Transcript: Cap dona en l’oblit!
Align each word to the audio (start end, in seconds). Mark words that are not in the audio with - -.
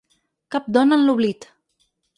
Cap 0.55 0.71
dona 0.79 0.99
en 0.99 1.07
l’oblit! 1.11 1.49